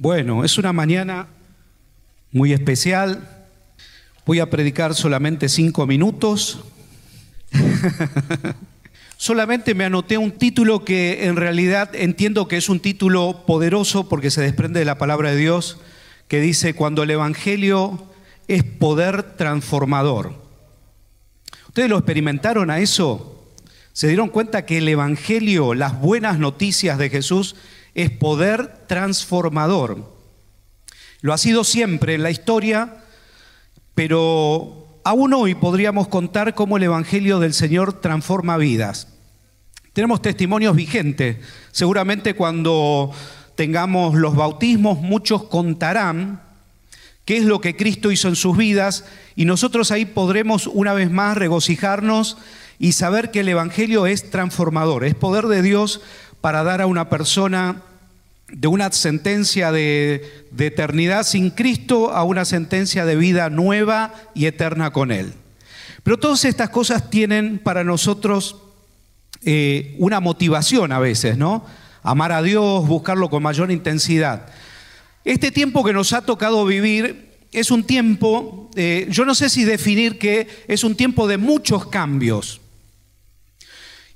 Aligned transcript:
Bueno, 0.00 0.46
es 0.46 0.56
una 0.56 0.72
mañana 0.72 1.26
muy 2.32 2.54
especial. 2.54 3.28
Voy 4.24 4.40
a 4.40 4.48
predicar 4.48 4.94
solamente 4.94 5.50
cinco 5.50 5.86
minutos. 5.86 6.60
solamente 9.18 9.74
me 9.74 9.84
anoté 9.84 10.16
un 10.16 10.30
título 10.32 10.86
que 10.86 11.26
en 11.26 11.36
realidad 11.36 11.94
entiendo 11.94 12.48
que 12.48 12.56
es 12.56 12.70
un 12.70 12.80
título 12.80 13.44
poderoso 13.46 14.08
porque 14.08 14.30
se 14.30 14.40
desprende 14.40 14.78
de 14.78 14.86
la 14.86 14.96
palabra 14.96 15.32
de 15.32 15.36
Dios, 15.36 15.76
que 16.28 16.40
dice, 16.40 16.72
cuando 16.72 17.02
el 17.02 17.10
Evangelio 17.10 18.02
es 18.48 18.64
poder 18.64 19.36
transformador. 19.36 20.32
¿Ustedes 21.68 21.90
lo 21.90 21.98
experimentaron 21.98 22.70
a 22.70 22.78
eso? 22.78 23.52
¿Se 23.92 24.08
dieron 24.08 24.30
cuenta 24.30 24.64
que 24.64 24.78
el 24.78 24.88
Evangelio, 24.88 25.74
las 25.74 26.00
buenas 26.00 26.38
noticias 26.38 26.96
de 26.96 27.10
Jesús, 27.10 27.54
es 27.94 28.10
poder 28.10 28.86
transformador. 28.86 30.12
Lo 31.20 31.32
ha 31.32 31.38
sido 31.38 31.64
siempre 31.64 32.14
en 32.14 32.22
la 32.22 32.30
historia, 32.30 33.04
pero 33.94 35.00
aún 35.04 35.34
hoy 35.34 35.54
podríamos 35.54 36.08
contar 36.08 36.54
cómo 36.54 36.76
el 36.76 36.84
Evangelio 36.84 37.38
del 37.38 37.54
Señor 37.54 38.00
transforma 38.00 38.56
vidas. 38.56 39.08
Tenemos 39.92 40.22
testimonios 40.22 40.76
vigentes. 40.76 41.38
Seguramente 41.72 42.34
cuando 42.34 43.12
tengamos 43.56 44.14
los 44.14 44.36
bautismos, 44.36 45.00
muchos 45.00 45.44
contarán 45.44 46.40
qué 47.24 47.36
es 47.36 47.44
lo 47.44 47.60
que 47.60 47.76
Cristo 47.76 48.10
hizo 48.10 48.28
en 48.28 48.36
sus 48.36 48.56
vidas 48.56 49.04
y 49.36 49.44
nosotros 49.44 49.90
ahí 49.90 50.04
podremos 50.04 50.66
una 50.66 50.94
vez 50.94 51.10
más 51.10 51.36
regocijarnos 51.36 52.38
y 52.78 52.92
saber 52.92 53.30
que 53.30 53.40
el 53.40 53.48
Evangelio 53.50 54.06
es 54.06 54.30
transformador, 54.30 55.04
es 55.04 55.14
poder 55.14 55.46
de 55.46 55.60
Dios 55.60 56.00
para 56.40 56.62
dar 56.62 56.80
a 56.80 56.86
una 56.86 57.08
persona 57.08 57.82
de 58.52 58.68
una 58.68 58.90
sentencia 58.92 59.70
de, 59.72 60.46
eternidad 60.58 61.24
sin 61.24 61.50
Cristo 61.50 62.10
a 62.10 62.24
una 62.24 62.44
sentencia 62.44 63.04
de 63.04 63.16
vida 63.16 63.50
nueva 63.50 64.12
y 64.34 64.46
eterna 64.46 64.92
con 64.92 65.12
Él. 65.12 65.32
Pero 66.02 66.18
todas 66.18 66.44
estas 66.44 66.70
cosas 66.70 67.10
tienen 67.10 67.58
para 67.58 67.84
nosotros 67.84 68.56
eh, 69.44 69.94
una 69.98 70.20
motivación 70.20 70.92
a 70.92 70.98
veces, 70.98 71.36
¿no? 71.36 71.64
Amar 72.02 72.32
a 72.32 72.42
Dios, 72.42 72.86
buscarlo 72.86 73.28
con 73.28 73.42
mayor 73.42 73.70
intensidad. 73.70 74.46
Este 75.24 75.50
tiempo 75.50 75.84
que 75.84 75.92
nos 75.92 76.12
ha 76.12 76.22
tocado 76.22 76.64
vivir 76.64 77.30
es 77.52 77.70
un 77.70 77.84
tiempo, 77.84 78.70
eh, 78.76 79.06
yo 79.10 79.24
no 79.24 79.34
sé 79.34 79.50
si 79.50 79.64
definir 79.64 80.18
que 80.18 80.48
es 80.66 80.82
un 80.82 80.94
tiempo 80.94 81.28
de 81.28 81.36
muchos 81.36 81.86
cambios. 81.86 82.59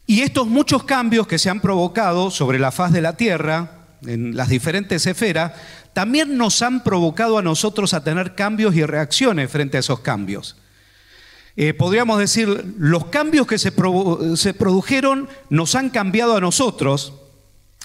Y 0.07 0.21
estos 0.21 0.47
muchos 0.47 0.85
cambios 0.85 1.27
que 1.27 1.39
se 1.39 1.49
han 1.51 1.61
provocado 1.61 2.31
sobre 2.31 2.59
la 2.59 2.71
faz 2.71 2.93
de 2.93 3.01
la 3.01 3.17
tierra, 3.17 3.87
en 4.07 4.37
las 4.37 4.49
diferentes 4.49 5.07
esferas, 5.07 5.53
también 5.95 6.37
nos 6.37 6.61
han 6.61 6.83
provocado 6.83 7.39
a 7.39 7.43
nosotros 7.43 7.95
a 7.95 8.05
tener 8.05 8.35
cambios 8.35 8.75
y 8.75 8.85
reacciones 8.85 9.51
frente 9.51 9.77
a 9.77 9.81
esos 9.81 10.01
cambios. 10.01 10.57
Eh, 11.57 11.73
podríamos 11.73 12.19
decir, 12.19 12.75
los 12.79 13.07
cambios 13.07 13.47
que 13.47 13.59
se, 13.59 13.73
se 14.37 14.55
produjeron 14.55 15.29
nos 15.51 15.75
han 15.75 15.89
cambiado 15.89 16.37
a 16.37 16.41
nosotros, 16.41 17.15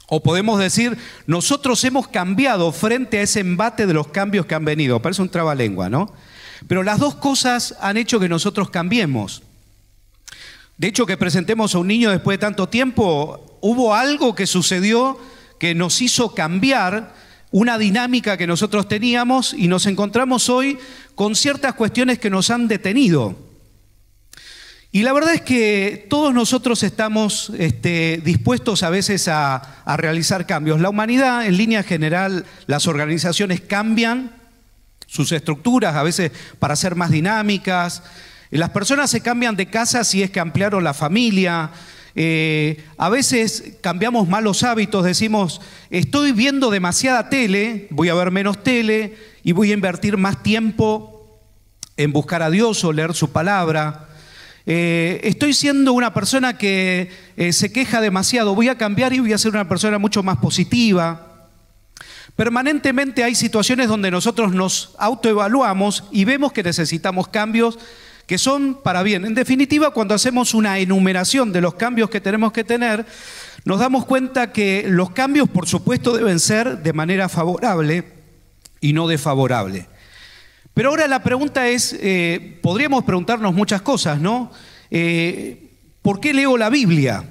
o 0.07 0.23
podemos 0.23 0.59
decir, 0.59 0.97
nosotros 1.27 1.83
hemos 1.83 2.07
cambiado 2.07 2.71
frente 2.71 3.19
a 3.19 3.21
ese 3.21 3.41
embate 3.41 3.85
de 3.85 3.93
los 3.93 4.07
cambios 4.07 4.47
que 4.47 4.55
han 4.55 4.65
venido. 4.65 5.01
Parece 5.01 5.21
un 5.21 5.29
trabalengua, 5.29 5.87
¿no? 5.87 6.11
Pero 6.67 6.81
las 6.81 6.97
dos 6.97 7.15
cosas 7.15 7.75
han 7.79 7.95
hecho 7.95 8.19
que 8.19 8.27
nosotros 8.27 8.71
cambiemos. 8.71 9.43
De 10.79 10.87
hecho, 10.87 11.05
que 11.05 11.17
presentemos 11.17 11.75
a 11.75 11.79
un 11.79 11.87
niño 11.87 12.09
después 12.09 12.35
de 12.35 12.45
tanto 12.45 12.69
tiempo, 12.69 13.59
hubo 13.59 13.93
algo 13.93 14.33
que 14.33 14.47
sucedió 14.47 15.19
que 15.59 15.75
nos 15.75 16.01
hizo 16.01 16.33
cambiar 16.33 17.13
una 17.51 17.77
dinámica 17.77 18.37
que 18.37 18.47
nosotros 18.47 18.87
teníamos 18.87 19.53
y 19.53 19.67
nos 19.67 19.85
encontramos 19.87 20.47
hoy 20.47 20.79
con 21.15 21.35
ciertas 21.35 21.73
cuestiones 21.73 22.17
que 22.17 22.29
nos 22.29 22.49
han 22.49 22.69
detenido. 22.69 23.37
Y 24.93 25.03
la 25.03 25.11
verdad 25.11 25.33
es 25.33 25.41
que 25.41 26.07
todos 26.09 26.33
nosotros 26.33 26.81
estamos 26.83 27.51
este, 27.57 28.21
dispuestos 28.23 28.81
a 28.81 28.89
veces 28.89 29.27
a, 29.27 29.55
a 29.83 29.97
realizar 29.97 30.45
cambios. 30.45 30.79
La 30.79 30.89
humanidad, 30.89 31.45
en 31.45 31.57
línea 31.57 31.83
general, 31.83 32.45
las 32.67 32.87
organizaciones 32.87 33.59
cambian 33.59 34.31
sus 35.07 35.33
estructuras, 35.33 35.95
a 35.95 36.03
veces 36.03 36.31
para 36.57 36.77
ser 36.77 36.95
más 36.95 37.11
dinámicas, 37.11 38.01
las 38.57 38.71
personas 38.71 39.11
se 39.11 39.21
cambian 39.21 39.55
de 39.55 39.67
casa 39.67 40.03
si 40.03 40.23
es 40.23 40.31
que 40.31 40.39
ampliaron 40.39 40.83
la 40.83 40.93
familia. 40.93 41.71
Eh, 42.15 42.83
a 42.97 43.09
veces 43.09 43.75
cambiamos 43.81 44.27
malos 44.27 44.63
hábitos, 44.63 45.05
decimos, 45.05 45.61
estoy 45.91 46.31
viendo 46.31 46.71
demasiada 46.71 47.29
tele, 47.29 47.87
voy 47.91 48.09
a 48.09 48.15
ver 48.15 48.31
menos 48.31 48.63
tele 48.63 49.15
y 49.43 49.51
voy 49.51 49.71
a 49.71 49.75
invertir 49.75 50.17
más 50.17 50.41
tiempo 50.41 51.39
en 51.97 52.11
buscar 52.11 52.41
a 52.41 52.49
Dios 52.49 52.83
o 52.83 52.91
leer 52.91 53.13
su 53.13 53.31
palabra. 53.31 54.07
Eh, 54.65 55.21
estoy 55.23 55.53
siendo 55.53 55.93
una 55.93 56.13
persona 56.13 56.57
que 56.57 57.11
eh, 57.37 57.53
se 57.53 57.71
queja 57.71 58.01
demasiado, 58.01 58.55
voy 58.55 58.69
a 58.69 58.77
cambiar 58.77 59.13
y 59.13 59.19
voy 59.19 59.33
a 59.33 59.37
ser 59.37 59.51
una 59.51 59.69
persona 59.69 59.99
mucho 59.99 60.23
más 60.23 60.37
positiva. 60.37 61.47
Permanentemente 62.35 63.23
hay 63.23 63.35
situaciones 63.35 63.87
donde 63.87 64.11
nosotros 64.11 64.53
nos 64.53 64.95
autoevaluamos 64.97 66.05
y 66.11 66.25
vemos 66.25 66.53
que 66.53 66.63
necesitamos 66.63 67.27
cambios 67.27 67.77
que 68.29 68.37
son 68.37 68.75
para 68.83 69.01
bien. 69.01 69.25
En 69.25 69.33
definitiva, 69.33 69.89
cuando 69.89 70.13
hacemos 70.13 70.53
una 70.53 70.77
enumeración 70.77 71.51
de 71.51 71.61
los 71.61 71.73
cambios 71.73 72.11
que 72.11 72.21
tenemos 72.21 72.51
que 72.51 72.63
tener, 72.63 73.03
nos 73.65 73.79
damos 73.79 74.05
cuenta 74.05 74.51
que 74.51 74.85
los 74.87 75.09
cambios, 75.09 75.49
por 75.49 75.67
supuesto, 75.67 76.15
deben 76.15 76.39
ser 76.39 76.83
de 76.83 76.93
manera 76.93 77.27
favorable 77.27 78.03
y 78.81 78.93
no 78.93 79.07
desfavorable. 79.07 79.87
Pero 80.75 80.89
ahora 80.89 81.07
la 81.07 81.23
pregunta 81.23 81.69
es, 81.69 81.97
eh, 81.99 82.59
podríamos 82.61 83.03
preguntarnos 83.03 83.51
muchas 83.55 83.81
cosas, 83.81 84.21
¿no? 84.21 84.51
Eh, 84.91 85.71
¿Por 86.03 86.19
qué 86.19 86.31
leo 86.31 86.55
la 86.55 86.69
Biblia? 86.69 87.27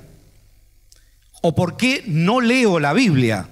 ¿O 1.42 1.54
por 1.54 1.76
qué 1.76 2.02
no 2.08 2.40
leo 2.40 2.80
la 2.80 2.92
Biblia? 2.92 3.48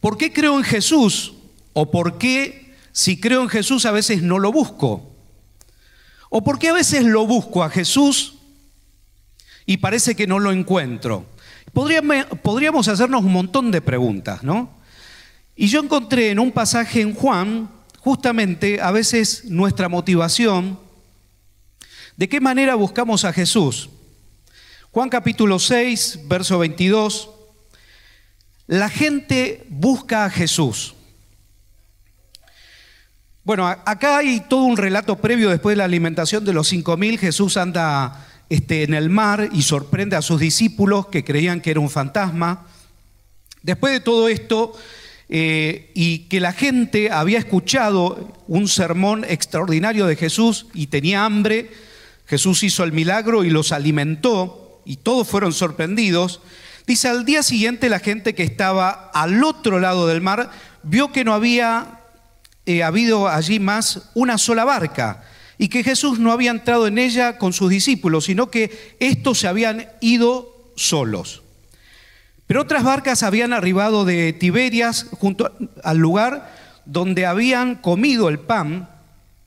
¿Por 0.00 0.16
qué 0.16 0.32
creo 0.32 0.56
en 0.56 0.64
Jesús? 0.64 1.34
¿O 1.74 1.90
por 1.90 2.16
qué 2.16 2.74
si 2.92 3.20
creo 3.20 3.42
en 3.42 3.50
Jesús 3.50 3.84
a 3.84 3.90
veces 3.90 4.22
no 4.22 4.38
lo 4.38 4.50
busco? 4.50 5.12
¿O 6.28 6.42
por 6.42 6.58
qué 6.58 6.68
a 6.68 6.74
veces 6.74 7.04
lo 7.04 7.26
busco 7.26 7.62
a 7.62 7.70
Jesús 7.70 8.34
y 9.64 9.76
parece 9.78 10.14
que 10.14 10.26
no 10.26 10.38
lo 10.38 10.52
encuentro? 10.52 11.26
Podríamos 11.72 12.88
hacernos 12.88 13.22
un 13.22 13.32
montón 13.32 13.70
de 13.70 13.80
preguntas, 13.80 14.42
¿no? 14.42 14.70
Y 15.54 15.68
yo 15.68 15.80
encontré 15.80 16.30
en 16.30 16.38
un 16.38 16.52
pasaje 16.52 17.00
en 17.00 17.14
Juan, 17.14 17.70
justamente 18.00 18.80
a 18.80 18.90
veces 18.90 19.44
nuestra 19.46 19.88
motivación, 19.88 20.78
de 22.16 22.28
qué 22.28 22.40
manera 22.40 22.74
buscamos 22.74 23.24
a 23.24 23.32
Jesús. 23.32 23.90
Juan 24.90 25.08
capítulo 25.10 25.58
6, 25.58 26.20
verso 26.24 26.58
22, 26.58 27.30
la 28.66 28.88
gente 28.88 29.66
busca 29.68 30.24
a 30.24 30.30
Jesús. 30.30 30.95
Bueno, 33.46 33.68
acá 33.68 34.16
hay 34.16 34.40
todo 34.40 34.64
un 34.64 34.76
relato 34.76 35.18
previo 35.18 35.50
después 35.50 35.74
de 35.74 35.76
la 35.76 35.84
alimentación 35.84 36.44
de 36.44 36.52
los 36.52 36.66
cinco 36.66 36.96
mil. 36.96 37.16
Jesús 37.16 37.56
anda 37.56 38.26
este, 38.50 38.82
en 38.82 38.92
el 38.92 39.08
mar 39.08 39.50
y 39.52 39.62
sorprende 39.62 40.16
a 40.16 40.22
sus 40.22 40.40
discípulos 40.40 41.06
que 41.06 41.22
creían 41.22 41.60
que 41.60 41.70
era 41.70 41.78
un 41.78 41.88
fantasma. 41.88 42.66
Después 43.62 43.92
de 43.92 44.00
todo 44.00 44.26
esto, 44.26 44.72
eh, 45.28 45.92
y 45.94 46.26
que 46.26 46.40
la 46.40 46.52
gente 46.52 47.12
había 47.12 47.38
escuchado 47.38 48.34
un 48.48 48.66
sermón 48.66 49.24
extraordinario 49.28 50.06
de 50.06 50.16
Jesús 50.16 50.66
y 50.74 50.88
tenía 50.88 51.24
hambre, 51.24 51.70
Jesús 52.26 52.64
hizo 52.64 52.82
el 52.82 52.90
milagro 52.90 53.44
y 53.44 53.50
los 53.50 53.70
alimentó 53.70 54.82
y 54.84 54.96
todos 54.96 55.28
fueron 55.28 55.52
sorprendidos. 55.52 56.40
Dice, 56.84 57.06
al 57.06 57.24
día 57.24 57.44
siguiente 57.44 57.90
la 57.90 58.00
gente 58.00 58.34
que 58.34 58.42
estaba 58.42 58.90
al 59.14 59.44
otro 59.44 59.78
lado 59.78 60.08
del 60.08 60.20
mar 60.20 60.50
vio 60.82 61.12
que 61.12 61.22
no 61.22 61.32
había 61.32 62.00
eh, 62.66 62.82
habido 62.82 63.28
allí 63.28 63.60
más 63.60 64.10
una 64.14 64.38
sola 64.38 64.64
barca 64.64 65.22
y 65.58 65.68
que 65.68 65.84
Jesús 65.84 66.18
no 66.18 66.32
había 66.32 66.50
entrado 66.50 66.86
en 66.86 66.98
ella 66.98 67.38
con 67.38 67.52
sus 67.52 67.70
discípulos, 67.70 68.24
sino 68.24 68.50
que 68.50 68.96
estos 69.00 69.38
se 69.38 69.48
habían 69.48 69.88
ido 70.00 70.72
solos. 70.76 71.42
Pero 72.46 72.62
otras 72.62 72.84
barcas 72.84 73.22
habían 73.22 73.52
arribado 73.52 74.04
de 74.04 74.32
Tiberias 74.32 75.06
junto 75.18 75.52
al 75.82 75.96
lugar 75.98 76.54
donde 76.84 77.26
habían 77.26 77.76
comido 77.76 78.28
el 78.28 78.38
pan 78.38 78.88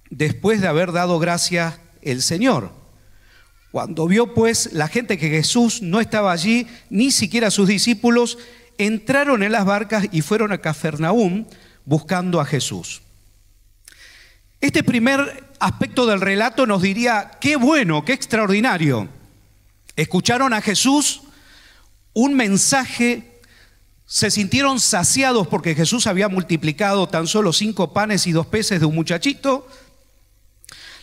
después 0.10 0.62
de 0.62 0.68
haber 0.68 0.92
dado 0.92 1.20
gracias 1.20 1.80
el 2.02 2.22
Señor. 2.22 2.72
Cuando 3.72 4.08
vio 4.08 4.34
pues 4.34 4.74
la 4.74 4.88
gente 4.88 5.18
que 5.18 5.30
Jesús 5.30 5.82
no 5.82 6.00
estaba 6.00 6.32
allí, 6.32 6.68
ni 6.90 7.12
siquiera 7.12 7.52
sus 7.52 7.68
discípulos, 7.68 8.40
entraron 8.78 9.44
en 9.44 9.52
las 9.52 9.66
barcas 9.66 10.08
y 10.12 10.22
fueron 10.22 10.52
a 10.52 10.58
Cafarnaúm 10.58 11.46
buscando 11.86 12.42
a 12.42 12.46
Jesús. 12.46 13.02
Este 14.62 14.84
primer 14.84 15.50
aspecto 15.60 16.06
del 16.06 16.22
relato 16.22 16.66
nos 16.66 16.82
diría, 16.82 17.32
qué 17.40 17.56
bueno, 17.56 18.04
qué 18.04 18.14
extraordinario. 18.14 19.08
Escucharon 19.96 20.54
a 20.54 20.62
Jesús 20.62 21.22
un 22.14 22.34
mensaje 22.34 23.30
se 24.10 24.32
sintieron 24.32 24.80
saciados 24.80 25.48
porque 25.48 25.76
Jesús 25.76 26.08
había 26.08 26.30
multiplicado 26.30 27.08
tan 27.08 27.28
solo 27.28 27.54
cinco 27.54 27.94
panes 27.94 28.26
y 28.26 28.32
dos 28.32 28.48
peces 28.48 28.80
de 28.80 28.88
un 28.88 28.96
muchachito. 28.96 29.68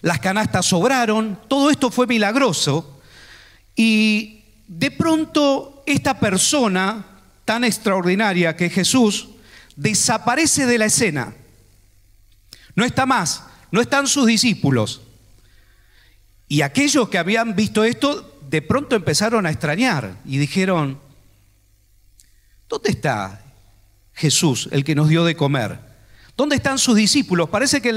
Las 0.01 0.19
canastas 0.19 0.67
sobraron. 0.67 1.39
Todo 1.47 1.71
esto 1.71 1.93
fue 1.93 2.09
milagroso. 2.09 3.01
Y 3.77 4.43
de 4.67 4.91
pronto 4.91 5.85
esta 5.87 6.19
persona 6.19 7.07
tan 7.45 7.63
extraordinaria 7.63 8.57
que 8.57 8.71
Jesús 8.71 9.29
desaparece 9.77 10.67
de 10.67 10.79
la 10.79 10.87
escena. 10.87 11.33
No 12.77 12.85
está 12.85 13.07
más, 13.07 13.43
no 13.73 13.81
están 13.81 14.07
sus 14.07 14.27
discípulos. 14.27 15.01
Y 16.47 16.63
aquellos 16.63 17.09
que 17.09 17.19
habían 17.19 17.57
visto 17.57 17.83
esto, 17.83 18.39
de 18.49 18.63
pronto 18.63 18.95
empezaron 18.95 19.47
a 19.47 19.51
extrañar 19.51 20.19
y 20.25 20.39
dijeron, 20.39 21.01
¿Dónde 22.69 22.91
está 22.91 23.43
Jesús, 24.13 24.69
el 24.73 24.85
que 24.85 24.95
nos 24.95 25.09
dio 25.09 25.25
de 25.25 25.37
comer? 25.37 25.79
¿Dónde 26.37 26.57
están 26.57 26.79
sus 26.79 26.97
discípulos? 26.97 27.49
Parece 27.49 27.81
que 27.81 27.95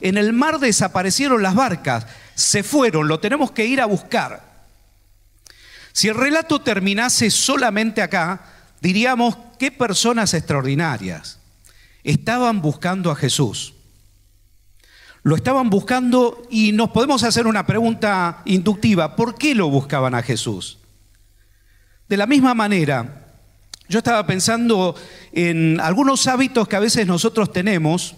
en, 0.00 0.16
el 0.16 0.32
mar 0.32 0.60
desaparecieron 0.60 1.42
las 1.42 1.54
barcas, 1.54 2.06
se 2.34 2.62
fueron, 2.62 3.08
lo 3.08 3.18
tenemos 3.18 3.50
que 3.50 3.64
ir 3.64 3.80
a 3.80 3.86
buscar. 3.86 4.48
Si 5.92 6.08
el 6.08 6.14
relato 6.14 6.60
terminase 6.60 7.30
solamente 7.30 8.00
acá, 8.00 8.44
diríamos, 8.80 9.36
qué 9.58 9.72
personas 9.72 10.34
extraordinarias. 10.34 11.38
Estaban 12.04 12.62
buscando 12.62 13.10
a 13.10 13.16
Jesús. 13.16 13.74
Lo 15.22 15.36
estaban 15.36 15.68
buscando 15.68 16.42
y 16.50 16.72
nos 16.72 16.90
podemos 16.90 17.22
hacer 17.24 17.46
una 17.46 17.66
pregunta 17.66 18.42
inductiva. 18.46 19.16
¿Por 19.16 19.34
qué 19.34 19.54
lo 19.54 19.68
buscaban 19.68 20.14
a 20.14 20.22
Jesús? 20.22 20.78
De 22.08 22.16
la 22.16 22.26
misma 22.26 22.54
manera, 22.54 23.26
yo 23.88 23.98
estaba 23.98 24.26
pensando 24.26 24.94
en 25.32 25.78
algunos 25.80 26.26
hábitos 26.26 26.68
que 26.68 26.76
a 26.76 26.80
veces 26.80 27.06
nosotros 27.06 27.52
tenemos 27.52 28.14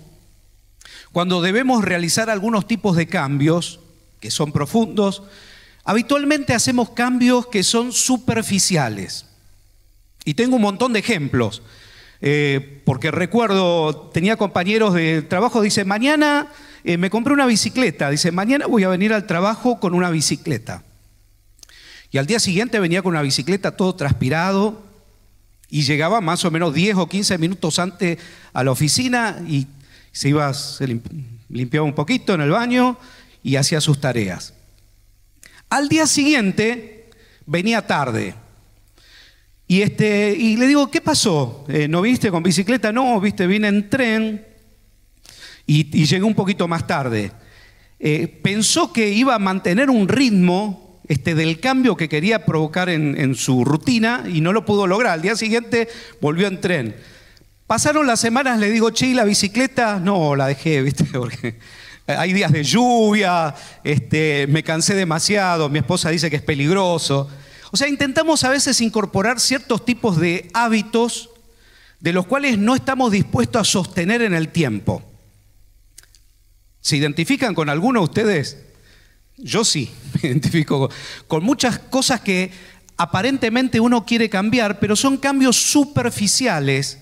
cuando 1.12 1.42
debemos 1.42 1.84
realizar 1.84 2.30
algunos 2.30 2.66
tipos 2.66 2.96
de 2.96 3.06
cambios 3.06 3.80
que 4.20 4.30
son 4.30 4.52
profundos. 4.52 5.22
Habitualmente 5.84 6.54
hacemos 6.54 6.90
cambios 6.90 7.48
que 7.48 7.62
son 7.62 7.92
superficiales. 7.92 9.26
Y 10.24 10.34
tengo 10.34 10.56
un 10.56 10.62
montón 10.62 10.92
de 10.92 11.00
ejemplos. 11.00 11.62
Eh, 12.22 12.80
porque 12.86 13.10
recuerdo, 13.10 14.10
tenía 14.14 14.36
compañeros 14.36 14.94
de 14.94 15.22
trabajo, 15.22 15.60
dice, 15.60 15.84
mañana 15.84 16.48
eh, 16.84 16.96
me 16.96 17.10
compré 17.10 17.34
una 17.34 17.46
bicicleta, 17.46 18.08
dice, 18.08 18.32
mañana 18.32 18.66
voy 18.66 18.84
a 18.84 18.88
venir 18.88 19.12
al 19.12 19.26
trabajo 19.26 19.80
con 19.80 19.92
una 19.92 20.08
bicicleta. 20.10 20.84
Y 22.10 22.18
al 22.18 22.26
día 22.26 22.38
siguiente 22.38 22.78
venía 22.78 23.02
con 23.02 23.10
una 23.10 23.22
bicicleta 23.22 23.76
todo 23.76 23.94
transpirado, 23.96 24.82
y 25.72 25.84
llegaba 25.84 26.20
más 26.20 26.44
o 26.44 26.50
menos 26.50 26.74
10 26.74 26.96
o 26.98 27.08
15 27.08 27.38
minutos 27.38 27.78
antes 27.78 28.18
a 28.52 28.62
la 28.62 28.70
oficina 28.70 29.42
y 29.48 29.66
se 30.12 30.28
iba, 30.28 30.52
se 30.52 31.00
limpiaba 31.48 31.86
un 31.86 31.94
poquito 31.94 32.34
en 32.34 32.42
el 32.42 32.50
baño 32.50 32.98
y 33.42 33.56
hacía 33.56 33.80
sus 33.80 33.98
tareas. 33.98 34.52
Al 35.70 35.88
día 35.88 36.06
siguiente 36.06 37.08
venía 37.46 37.86
tarde. 37.86 38.34
Y, 39.72 39.80
este, 39.80 40.36
y 40.38 40.58
le 40.58 40.66
digo, 40.66 40.90
¿qué 40.90 41.00
pasó? 41.00 41.64
Eh, 41.66 41.88
¿No 41.88 42.02
viste 42.02 42.30
con 42.30 42.42
bicicleta? 42.42 42.92
No, 42.92 43.18
viste, 43.22 43.46
vine 43.46 43.68
en 43.68 43.88
tren 43.88 44.46
y, 45.66 46.04
llegué 46.04 46.22
un 46.24 46.34
poquito 46.34 46.68
más 46.68 46.86
tarde. 46.86 47.32
Eh, 47.98 48.28
pensó 48.42 48.92
que 48.92 49.08
iba 49.08 49.34
a 49.34 49.38
mantener 49.38 49.88
un 49.88 50.08
ritmo 50.08 51.00
este, 51.08 51.34
del 51.34 51.58
cambio 51.58 51.96
que 51.96 52.10
quería 52.10 52.44
provocar 52.44 52.90
en, 52.90 53.34
su 53.34 53.64
rutina 53.64 54.24
y 54.30 54.42
no 54.42 54.52
lo 54.52 54.66
pudo 54.66 54.86
lograr. 54.86 55.14
Al 55.14 55.22
día 55.22 55.36
siguiente 55.36 55.88
volvió 56.20 56.48
en 56.48 56.60
tren. 56.60 56.96
Pasaron 57.66 58.06
las 58.06 58.20
semanas, 58.20 58.58
le 58.58 58.70
digo, 58.70 58.90
che, 58.90 59.14
la 59.14 59.24
bicicleta? 59.24 59.98
No, 59.98 60.36
la 60.36 60.48
dejé, 60.48 60.82
¿viste? 60.82 61.04
Porque 61.04 61.56
hay 62.06 62.34
días 62.34 62.52
de 62.52 62.62
lluvia, 62.62 63.54
este, 63.82 64.46
me 64.50 64.62
cansé 64.62 64.94
demasiado, 64.94 65.70
mi 65.70 65.78
esposa 65.78 66.10
dice 66.10 66.28
que 66.28 66.36
es 66.36 66.42
peligroso. 66.42 67.30
O 67.72 67.76
sea, 67.78 67.88
intentamos 67.88 68.44
a 68.44 68.50
veces 68.50 68.82
incorporar 68.82 69.40
ciertos 69.40 69.84
tipos 69.86 70.18
de 70.18 70.50
hábitos 70.52 71.30
de 72.00 72.12
los 72.12 72.26
cuales 72.26 72.58
no 72.58 72.74
estamos 72.74 73.10
dispuestos 73.10 73.62
a 73.62 73.64
sostener 73.64 74.20
en 74.20 74.34
el 74.34 74.48
tiempo. 74.48 75.02
¿Se 76.82 76.98
identifican 76.98 77.54
con 77.54 77.70
alguno 77.70 78.00
de 78.00 78.04
ustedes? 78.04 78.58
Yo 79.38 79.64
sí, 79.64 79.90
me 80.22 80.28
identifico 80.28 80.90
con 81.26 81.44
muchas 81.44 81.78
cosas 81.78 82.20
que 82.20 82.50
aparentemente 82.98 83.80
uno 83.80 84.04
quiere 84.04 84.28
cambiar, 84.28 84.78
pero 84.78 84.94
son 84.94 85.16
cambios 85.16 85.56
superficiales 85.56 86.98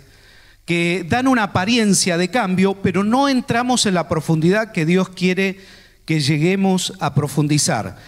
que 0.67 1.05
dan 1.09 1.27
una 1.27 1.43
apariencia 1.43 2.17
de 2.17 2.31
cambio, 2.31 2.75
pero 2.81 3.03
no 3.03 3.29
entramos 3.29 3.87
en 3.87 3.95
la 3.95 4.07
profundidad 4.07 4.71
que 4.71 4.87
Dios 4.87 5.09
quiere 5.09 5.59
que 6.07 6.21
lleguemos 6.21 6.93
a 7.01 7.13
profundizar. 7.13 7.99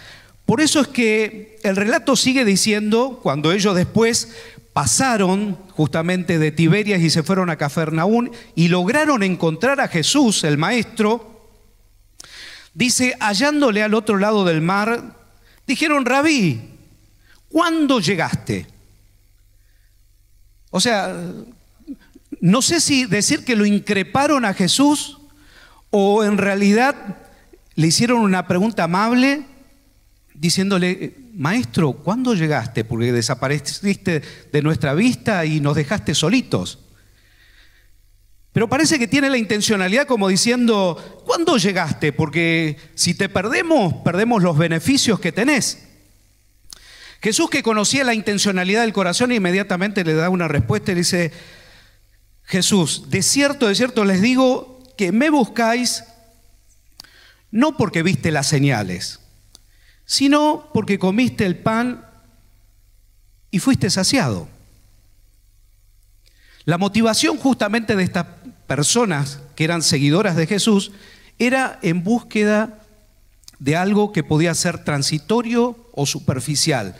Por 0.45 0.61
eso 0.61 0.81
es 0.81 0.87
que 0.87 1.59
el 1.63 1.75
relato 1.75 2.15
sigue 2.15 2.45
diciendo, 2.45 3.19
cuando 3.23 3.51
ellos 3.51 3.75
después 3.75 4.35
pasaron 4.73 5.57
justamente 5.71 6.39
de 6.39 6.51
Tiberias 6.51 7.01
y 7.01 7.09
se 7.09 7.23
fueron 7.23 7.49
a 7.49 7.57
Cafarnaún 7.57 8.31
y 8.55 8.67
lograron 8.67 9.23
encontrar 9.23 9.79
a 9.79 9.87
Jesús, 9.87 10.43
el 10.43 10.57
maestro, 10.57 11.33
Dice, 12.73 13.15
hallándole 13.19 13.83
al 13.83 13.93
otro 13.93 14.17
lado 14.17 14.45
del 14.45 14.61
mar, 14.61 15.15
dijeron, 15.67 16.05
rabí, 16.05 16.59
¿cuándo 17.49 17.99
llegaste? 17.99 18.65
O 20.71 20.79
sea, 20.79 21.15
no 22.41 22.61
sé 22.63 22.81
si 22.81 23.05
decir 23.05 23.45
que 23.45 23.55
lo 23.55 23.65
increparon 23.65 24.43
a 24.43 24.55
Jesús 24.55 25.19
o 25.91 26.23
en 26.23 26.39
realidad 26.39 26.95
le 27.75 27.87
hicieron 27.87 28.21
una 28.21 28.47
pregunta 28.47 28.85
amable 28.85 29.45
diciéndole, 30.33 31.15
maestro, 31.33 31.93
¿cuándo 31.93 32.33
llegaste? 32.33 32.85
Porque 32.85 33.11
desapareciste 33.11 34.21
de 34.51 34.61
nuestra 34.61 34.93
vista 34.93 35.45
y 35.45 35.59
nos 35.59 35.75
dejaste 35.75 36.15
solitos. 36.15 36.79
Pero 38.53 38.69
parece 38.69 38.99
que 38.99 39.07
tiene 39.07 39.29
la 39.29 39.37
intencionalidad 39.37 40.05
como 40.05 40.27
diciendo, 40.27 41.23
¿cuándo 41.25 41.57
llegaste? 41.57 42.13
Porque 42.13 42.77
si 42.93 43.15
te 43.15 43.27
perdemos, 43.27 43.95
perdemos 44.03 44.43
los 44.43 44.57
beneficios 44.57 45.19
que 45.19 45.31
tenés. 45.31 45.87
Jesús 47.19 47.49
que 47.49 47.63
conocía 47.63 48.03
la 48.03 48.13
intencionalidad 48.13 48.81
del 48.81 48.93
corazón 48.93 49.31
inmediatamente 49.31 50.03
le 50.03 50.13
da 50.13 50.29
una 50.29 50.47
respuesta 50.47 50.91
y 50.91 50.95
le 50.95 51.01
dice, 51.01 51.31
Jesús, 52.43 53.09
de 53.09 53.23
cierto, 53.23 53.67
de 53.67 53.75
cierto 53.75 54.05
les 54.05 54.21
digo 54.21 54.83
que 54.97 55.11
me 55.11 55.29
buscáis 55.29 56.03
no 57.49 57.77
porque 57.77 58.03
viste 58.03 58.31
las 58.31 58.47
señales, 58.47 59.19
sino 60.05 60.69
porque 60.73 60.99
comiste 60.99 61.45
el 61.45 61.57
pan 61.57 62.05
y 63.51 63.59
fuiste 63.59 63.89
saciado. 63.89 64.47
La 66.65 66.77
motivación 66.77 67.37
justamente 67.37 67.95
de 67.95 68.03
estas 68.03 68.25
personas 68.67 69.39
que 69.55 69.65
eran 69.65 69.81
seguidoras 69.81 70.35
de 70.35 70.47
Jesús 70.47 70.91
era 71.39 71.79
en 71.81 72.03
búsqueda 72.03 72.79
de 73.59 73.75
algo 73.75 74.11
que 74.11 74.23
podía 74.23 74.53
ser 74.55 74.83
transitorio 74.83 75.77
o 75.93 76.05
superficial, 76.05 76.95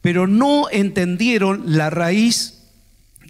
pero 0.00 0.26
no 0.26 0.68
entendieron 0.70 1.76
la 1.76 1.90
raíz 1.90 2.62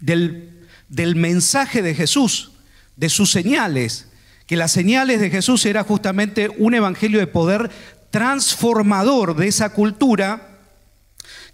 del, 0.00 0.66
del 0.88 1.16
mensaje 1.16 1.82
de 1.82 1.94
Jesús, 1.94 2.52
de 2.96 3.08
sus 3.08 3.30
señales, 3.30 4.06
que 4.46 4.56
las 4.56 4.72
señales 4.72 5.20
de 5.20 5.30
Jesús 5.30 5.64
era 5.66 5.84
justamente 5.84 6.48
un 6.58 6.74
evangelio 6.74 7.20
de 7.20 7.26
poder 7.26 7.70
transformador 8.10 9.36
de 9.36 9.48
esa 9.48 9.70
cultura 9.70 10.50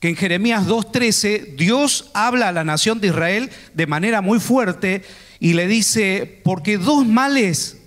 que 0.01 0.09
en 0.09 0.17
Jeremías 0.17 0.67
2.13 0.67 1.57
Dios 1.57 2.11
habla 2.15 2.49
a 2.49 2.53
la 2.53 2.65
nación 2.65 3.01
de 3.01 3.09
Israel 3.09 3.51
de 3.75 3.87
manera 3.87 4.21
muy 4.21 4.41
fuerte 4.41 5.05
y 5.39 5.55
le 5.55 5.67
dice, 5.67 6.41
porque 6.45 6.79
dos 6.79 7.07
males 7.07 7.79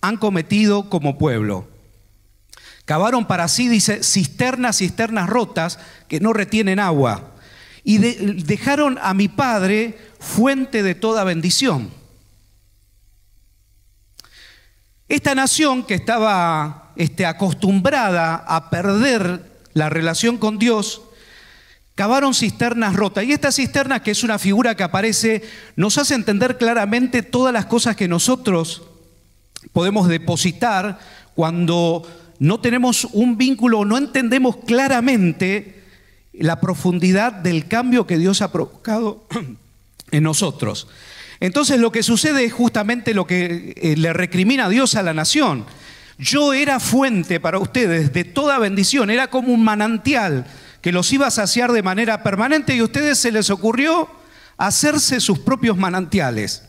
han 0.00 0.16
cometido 0.16 0.88
como 0.88 1.18
pueblo. 1.18 1.68
Cavaron 2.84 3.26
para 3.26 3.48
sí, 3.48 3.68
dice, 3.68 4.02
cisternas, 4.04 4.78
cisternas 4.78 5.28
rotas 5.28 5.78
que 6.08 6.20
no 6.20 6.32
retienen 6.32 6.78
agua. 6.78 7.32
Y 7.82 7.98
dejaron 7.98 8.98
a 9.02 9.14
mi 9.14 9.28
padre 9.28 9.98
fuente 10.18 10.82
de 10.82 10.94
toda 10.94 11.24
bendición. 11.24 11.90
Esta 15.08 15.34
nación 15.34 15.84
que 15.84 15.94
estaba 15.94 16.85
este, 16.96 17.26
acostumbrada 17.26 18.34
a 18.34 18.70
perder 18.70 19.44
la 19.74 19.88
relación 19.88 20.38
con 20.38 20.58
Dios, 20.58 21.02
Cavaron 21.96 22.34
cisternas 22.34 22.94
rotas. 22.94 23.24
Y 23.24 23.32
esta 23.32 23.50
cisterna, 23.50 24.02
que 24.02 24.10
es 24.10 24.22
una 24.22 24.38
figura 24.38 24.74
que 24.74 24.82
aparece, 24.82 25.42
nos 25.76 25.96
hace 25.96 26.14
entender 26.14 26.58
claramente 26.58 27.22
todas 27.22 27.54
las 27.54 27.64
cosas 27.64 27.96
que 27.96 28.06
nosotros 28.06 28.82
podemos 29.72 30.06
depositar 30.06 30.98
cuando 31.34 32.06
no 32.38 32.60
tenemos 32.60 33.06
un 33.12 33.38
vínculo, 33.38 33.86
no 33.86 33.96
entendemos 33.96 34.58
claramente 34.66 35.84
la 36.34 36.60
profundidad 36.60 37.32
del 37.32 37.66
cambio 37.66 38.06
que 38.06 38.18
Dios 38.18 38.42
ha 38.42 38.52
provocado 38.52 39.26
en 40.10 40.22
nosotros. 40.22 40.88
Entonces 41.40 41.80
lo 41.80 41.92
que 41.92 42.02
sucede 42.02 42.44
es 42.44 42.52
justamente 42.52 43.14
lo 43.14 43.26
que 43.26 43.72
eh, 43.74 43.96
le 43.96 44.12
recrimina 44.12 44.66
a 44.66 44.68
Dios 44.68 44.96
a 44.96 45.02
la 45.02 45.14
nación. 45.14 45.64
Yo 46.18 46.54
era 46.54 46.80
fuente 46.80 47.40
para 47.40 47.58
ustedes 47.58 48.12
de 48.12 48.24
toda 48.24 48.58
bendición, 48.58 49.10
era 49.10 49.28
como 49.28 49.52
un 49.52 49.62
manantial 49.62 50.46
que 50.80 50.92
los 50.92 51.12
iba 51.12 51.26
a 51.26 51.30
saciar 51.30 51.72
de 51.72 51.82
manera 51.82 52.22
permanente 52.22 52.74
y 52.74 52.78
a 52.78 52.84
ustedes 52.84 53.18
se 53.18 53.32
les 53.32 53.50
ocurrió 53.50 54.08
hacerse 54.56 55.20
sus 55.20 55.38
propios 55.40 55.76
manantiales. 55.76 56.62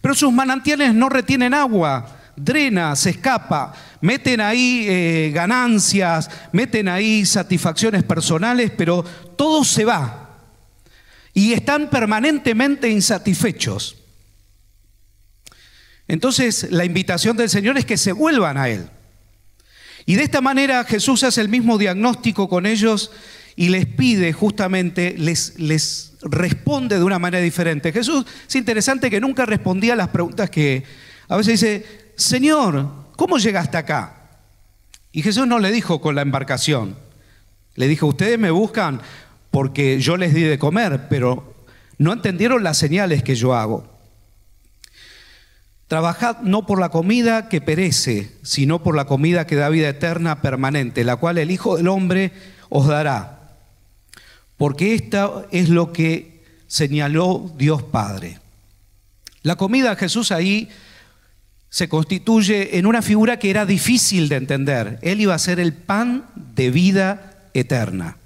Pero 0.00 0.14
sus 0.14 0.32
manantiales 0.32 0.94
no 0.94 1.08
retienen 1.08 1.54
agua, 1.54 2.18
drena, 2.34 2.96
se 2.96 3.10
escapa, 3.10 3.72
meten 4.00 4.40
ahí 4.40 4.86
eh, 4.88 5.30
ganancias, 5.32 6.30
meten 6.52 6.88
ahí 6.88 7.24
satisfacciones 7.26 8.02
personales, 8.02 8.72
pero 8.76 9.04
todo 9.36 9.64
se 9.64 9.84
va 9.84 10.30
y 11.32 11.52
están 11.52 11.88
permanentemente 11.90 12.88
insatisfechos. 12.88 13.99
Entonces 16.10 16.66
la 16.72 16.84
invitación 16.84 17.36
del 17.36 17.48
Señor 17.48 17.78
es 17.78 17.84
que 17.84 17.96
se 17.96 18.10
vuelvan 18.10 18.58
a 18.58 18.68
Él. 18.68 18.90
Y 20.06 20.16
de 20.16 20.24
esta 20.24 20.40
manera 20.40 20.82
Jesús 20.82 21.22
hace 21.22 21.40
el 21.40 21.48
mismo 21.48 21.78
diagnóstico 21.78 22.48
con 22.48 22.66
ellos 22.66 23.12
y 23.54 23.68
les 23.68 23.86
pide 23.86 24.32
justamente, 24.32 25.14
les, 25.16 25.56
les 25.60 26.14
responde 26.22 26.98
de 26.98 27.04
una 27.04 27.20
manera 27.20 27.44
diferente. 27.44 27.92
Jesús 27.92 28.26
es 28.48 28.56
interesante 28.56 29.08
que 29.08 29.20
nunca 29.20 29.46
respondía 29.46 29.92
a 29.92 29.96
las 29.96 30.08
preguntas 30.08 30.50
que 30.50 30.82
a 31.28 31.36
veces 31.36 31.60
dice, 31.60 32.12
Señor, 32.16 32.90
¿cómo 33.14 33.38
llegaste 33.38 33.76
acá? 33.76 34.40
Y 35.12 35.22
Jesús 35.22 35.46
no 35.46 35.60
le 35.60 35.70
dijo 35.70 36.00
con 36.00 36.16
la 36.16 36.22
embarcación, 36.22 36.96
le 37.76 37.86
dijo, 37.86 38.08
ustedes 38.08 38.36
me 38.36 38.50
buscan 38.50 39.00
porque 39.52 40.00
yo 40.00 40.16
les 40.16 40.34
di 40.34 40.42
de 40.42 40.58
comer, 40.58 41.06
pero 41.08 41.54
no 41.98 42.12
entendieron 42.12 42.64
las 42.64 42.78
señales 42.78 43.22
que 43.22 43.36
yo 43.36 43.54
hago. 43.54 43.99
Trabajad 45.90 46.42
no 46.42 46.66
por 46.66 46.78
la 46.78 46.90
comida 46.90 47.48
que 47.48 47.60
perece, 47.60 48.30
sino 48.44 48.80
por 48.80 48.94
la 48.94 49.06
comida 49.06 49.48
que 49.48 49.56
da 49.56 49.68
vida 49.68 49.88
eterna 49.88 50.40
permanente, 50.40 51.02
la 51.02 51.16
cual 51.16 51.36
el 51.36 51.50
Hijo 51.50 51.76
del 51.76 51.88
Hombre 51.88 52.30
os 52.68 52.86
dará. 52.86 53.56
Porque 54.56 54.94
esta 54.94 55.46
es 55.50 55.68
lo 55.68 55.92
que 55.92 56.44
señaló 56.68 57.52
Dios 57.58 57.82
Padre. 57.82 58.38
La 59.42 59.56
comida 59.56 59.96
Jesús 59.96 60.30
ahí 60.30 60.68
se 61.70 61.88
constituye 61.88 62.78
en 62.78 62.86
una 62.86 63.02
figura 63.02 63.40
que 63.40 63.50
era 63.50 63.66
difícil 63.66 64.28
de 64.28 64.36
entender. 64.36 65.00
Él 65.02 65.20
iba 65.20 65.34
a 65.34 65.40
ser 65.40 65.58
el 65.58 65.72
pan 65.72 66.24
de 66.36 66.70
vida 66.70 67.48
eterna 67.52 68.19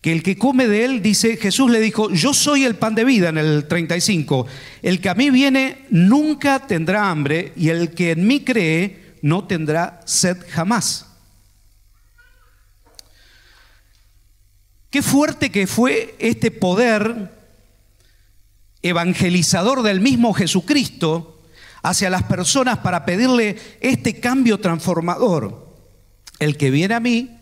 que 0.00 0.12
el 0.12 0.22
que 0.22 0.38
come 0.38 0.66
de 0.66 0.84
él, 0.84 1.02
dice, 1.02 1.36
Jesús 1.36 1.70
le 1.70 1.78
dijo, 1.78 2.10
yo 2.10 2.32
soy 2.32 2.64
el 2.64 2.76
pan 2.76 2.94
de 2.94 3.04
vida 3.04 3.28
en 3.28 3.36
el 3.36 3.68
35, 3.68 4.46
el 4.82 5.00
que 5.00 5.10
a 5.10 5.14
mí 5.14 5.30
viene 5.30 5.84
nunca 5.90 6.66
tendrá 6.66 7.10
hambre 7.10 7.52
y 7.54 7.68
el 7.68 7.90
que 7.90 8.12
en 8.12 8.26
mí 8.26 8.40
cree 8.40 9.16
no 9.20 9.46
tendrá 9.46 10.00
sed 10.06 10.38
jamás. 10.48 11.06
Qué 14.88 15.02
fuerte 15.02 15.50
que 15.50 15.66
fue 15.66 16.16
este 16.18 16.50
poder 16.50 17.38
evangelizador 18.82 19.82
del 19.82 20.00
mismo 20.00 20.32
Jesucristo 20.32 21.42
hacia 21.82 22.10
las 22.10 22.22
personas 22.24 22.78
para 22.78 23.04
pedirle 23.04 23.56
este 23.80 24.18
cambio 24.18 24.58
transformador. 24.58 25.76
El 26.38 26.56
que 26.56 26.70
viene 26.70 26.94
a 26.94 27.00
mí 27.00 27.38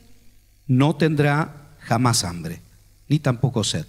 no 0.66 0.96
tendrá 0.96 1.57
jamás 1.88 2.22
hambre, 2.24 2.60
ni 3.08 3.18
tampoco 3.18 3.64
sed. 3.64 3.86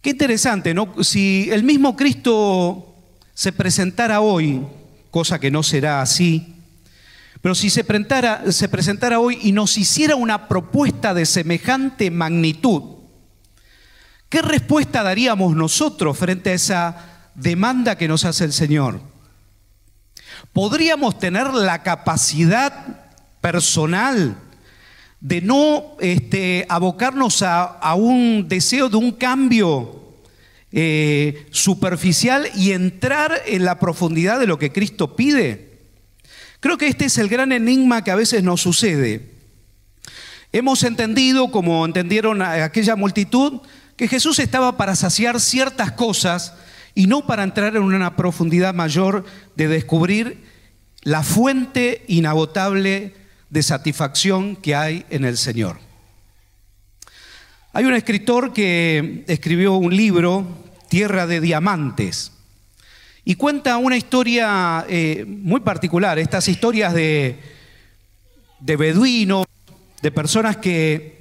Qué 0.00 0.10
interesante, 0.10 0.74
¿no? 0.74 0.92
Si 1.04 1.48
el 1.52 1.62
mismo 1.62 1.94
Cristo 1.94 2.96
se 3.34 3.52
presentara 3.52 4.20
hoy, 4.20 4.66
cosa 5.12 5.38
que 5.38 5.52
no 5.52 5.62
será 5.62 6.02
así, 6.02 6.56
pero 7.40 7.54
si 7.54 7.70
se 7.70 7.84
presentara, 7.84 8.50
se 8.50 8.68
presentara 8.68 9.20
hoy 9.20 9.38
y 9.42 9.52
nos 9.52 9.78
hiciera 9.78 10.16
una 10.16 10.48
propuesta 10.48 11.14
de 11.14 11.24
semejante 11.24 12.10
magnitud, 12.10 12.82
¿qué 14.28 14.42
respuesta 14.42 15.04
daríamos 15.04 15.54
nosotros 15.54 16.18
frente 16.18 16.50
a 16.50 16.54
esa 16.54 16.96
demanda 17.36 17.96
que 17.96 18.08
nos 18.08 18.24
hace 18.24 18.44
el 18.44 18.52
Señor? 18.52 19.00
¿Podríamos 20.52 21.20
tener 21.20 21.54
la 21.54 21.84
capacidad 21.84 23.02
personal 23.40 24.36
de 25.22 25.40
no 25.40 25.96
este, 26.00 26.66
abocarnos 26.68 27.42
a, 27.42 27.94
un 27.94 28.46
deseo 28.48 28.88
de 28.88 28.96
un 28.96 29.12
cambio 29.12 30.02
eh, 30.72 31.46
superficial 31.52 32.50
y 32.56 32.72
entrar 32.72 33.40
en 33.46 33.64
la 33.64 33.78
profundidad 33.78 34.40
de 34.40 34.48
lo 34.48 34.58
que 34.58 34.72
Cristo 34.72 35.14
pide. 35.14 35.78
Creo 36.58 36.76
que 36.76 36.88
este 36.88 37.04
es 37.04 37.18
el 37.18 37.28
gran 37.28 37.52
enigma 37.52 38.02
que 38.02 38.10
a 38.10 38.16
veces 38.16 38.42
nos 38.42 38.60
sucede. 38.60 39.30
Hemos 40.50 40.82
entendido, 40.82 41.52
como 41.52 41.86
entendieron 41.86 42.42
aquella 42.42 42.96
multitud, 42.96 43.60
que 43.96 44.08
Jesús 44.08 44.40
estaba 44.40 44.76
para 44.76 44.96
saciar 44.96 45.40
ciertas 45.40 45.92
cosas 45.92 46.54
y 46.96 47.06
no 47.06 47.26
para 47.26 47.44
entrar 47.44 47.76
en 47.76 47.82
una 47.82 48.16
profundidad 48.16 48.74
mayor 48.74 49.24
de 49.54 49.68
descubrir 49.68 50.42
la 51.02 51.22
fuente 51.22 52.04
inagotable 52.08 53.21
de 53.52 53.62
satisfacción 53.62 54.56
que 54.56 54.74
hay 54.74 55.04
en 55.10 55.26
el 55.26 55.36
Señor. 55.36 55.78
Hay 57.74 57.84
un 57.84 57.92
escritor 57.92 58.54
que 58.54 59.24
escribió 59.28 59.74
un 59.74 59.94
libro, 59.94 60.46
Tierra 60.88 61.26
de 61.26 61.42
Diamantes, 61.42 62.32
y 63.26 63.34
cuenta 63.34 63.76
una 63.76 63.98
historia 63.98 64.86
eh, 64.88 65.26
muy 65.28 65.60
particular, 65.60 66.18
estas 66.18 66.48
historias 66.48 66.94
de, 66.94 67.40
de 68.60 68.76
beduinos, 68.76 69.44
de 70.00 70.10
personas 70.10 70.56
que 70.56 71.20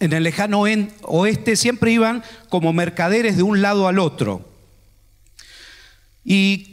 en 0.00 0.14
el 0.14 0.22
lejano 0.22 0.62
oeste 1.02 1.56
siempre 1.56 1.92
iban 1.92 2.24
como 2.48 2.72
mercaderes 2.72 3.36
de 3.36 3.42
un 3.42 3.60
lado 3.60 3.86
al 3.86 3.98
otro. 3.98 4.48
Y 6.24 6.69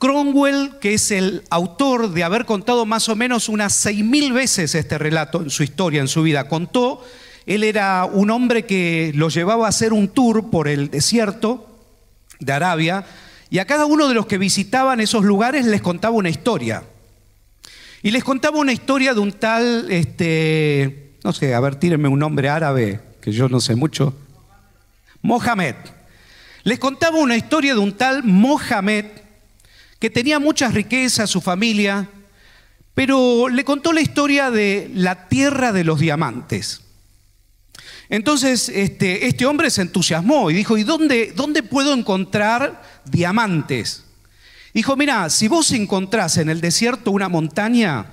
Cromwell, 0.00 0.78
que 0.80 0.94
es 0.94 1.10
el 1.10 1.42
autor 1.50 2.12
de 2.12 2.24
haber 2.24 2.46
contado 2.46 2.86
más 2.86 3.10
o 3.10 3.16
menos 3.16 3.50
unas 3.50 3.74
seis 3.74 4.02
mil 4.02 4.32
veces 4.32 4.74
este 4.74 4.96
relato 4.96 5.42
en 5.42 5.50
su 5.50 5.62
historia, 5.62 6.00
en 6.00 6.08
su 6.08 6.22
vida, 6.22 6.48
contó, 6.48 7.04
él 7.44 7.62
era 7.62 8.06
un 8.06 8.30
hombre 8.30 8.64
que 8.64 9.12
lo 9.14 9.28
llevaba 9.28 9.66
a 9.66 9.68
hacer 9.68 9.92
un 9.92 10.08
tour 10.08 10.48
por 10.48 10.68
el 10.68 10.90
desierto 10.90 11.68
de 12.38 12.50
Arabia 12.50 13.04
y 13.50 13.58
a 13.58 13.66
cada 13.66 13.84
uno 13.84 14.08
de 14.08 14.14
los 14.14 14.24
que 14.24 14.38
visitaban 14.38 15.00
esos 15.00 15.22
lugares 15.22 15.66
les 15.66 15.82
contaba 15.82 16.16
una 16.16 16.30
historia. 16.30 16.82
Y 18.02 18.10
les 18.10 18.24
contaba 18.24 18.58
una 18.58 18.72
historia 18.72 19.12
de 19.12 19.20
un 19.20 19.32
tal, 19.32 19.90
este, 19.90 21.12
no 21.22 21.34
sé, 21.34 21.54
a 21.54 21.60
ver, 21.60 21.74
tírenme 21.76 22.08
un 22.08 22.20
nombre 22.20 22.48
árabe, 22.48 23.00
que 23.20 23.32
yo 23.32 23.50
no 23.50 23.60
sé 23.60 23.74
mucho. 23.74 24.16
Mohamed. 25.20 25.74
Les 26.62 26.78
contaba 26.78 27.18
una 27.18 27.36
historia 27.36 27.74
de 27.74 27.80
un 27.80 27.92
tal 27.92 28.22
Mohamed 28.24 29.04
que 30.00 30.10
tenía 30.10 30.38
muchas 30.40 30.74
riquezas, 30.74 31.30
su 31.30 31.40
familia, 31.40 32.08
pero 32.94 33.48
le 33.48 33.64
contó 33.64 33.92
la 33.92 34.00
historia 34.00 34.50
de 34.50 34.90
la 34.94 35.28
tierra 35.28 35.72
de 35.72 35.84
los 35.84 36.00
diamantes. 36.00 36.80
Entonces 38.08 38.68
este, 38.70 39.26
este 39.26 39.46
hombre 39.46 39.70
se 39.70 39.82
entusiasmó 39.82 40.50
y 40.50 40.54
dijo, 40.54 40.76
¿y 40.76 40.82
dónde, 40.82 41.62
puedo 41.68 41.94
encontrar 41.94 42.82
diamantes? 43.04 44.04
Dijo, 44.74 44.96
mira, 44.96 45.28
si 45.30 45.48
vos 45.48 45.70
encontrás 45.70 46.38
en 46.38 46.48
el 46.48 46.60
desierto 46.60 47.10
una 47.10 47.28
montaña 47.28 48.06